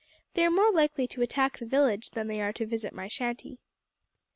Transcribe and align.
They 0.33 0.43
are 0.43 0.49
more 0.49 0.71
likely 0.71 1.07
to 1.09 1.21
attack 1.21 1.59
the 1.59 1.65
village 1.67 2.09
than 2.09 2.25
they 2.25 2.41
are 2.41 2.51
to 2.53 2.65
visit 2.65 2.91
my 2.91 3.07
shanty." 3.07 3.59